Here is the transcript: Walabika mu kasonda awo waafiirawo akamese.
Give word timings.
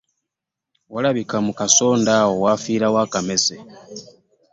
Walabika 0.93 1.37
mu 1.45 1.51
kasonda 1.59 2.11
awo 2.21 2.33
waafiirawo 2.43 2.97
akamese. 3.05 3.55